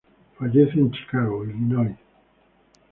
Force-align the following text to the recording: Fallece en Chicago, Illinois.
Fallece 0.35 0.79
en 0.79 0.89
Chicago, 0.89 1.43
Illinois. 1.45 1.95